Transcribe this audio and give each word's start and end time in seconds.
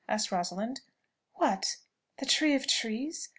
asked 0.09 0.31
Rosalind. 0.31 0.81
"What! 1.35 1.75
The 2.17 2.25
tree 2.25 2.55
of 2.55 2.65
trees? 2.65 3.29